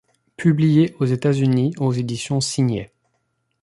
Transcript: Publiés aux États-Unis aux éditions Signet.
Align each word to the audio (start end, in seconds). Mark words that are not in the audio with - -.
Publiés 0.35 0.95
aux 0.97 1.05
États-Unis 1.05 1.75
aux 1.77 1.91
éditions 1.93 2.41
Signet. 2.41 2.91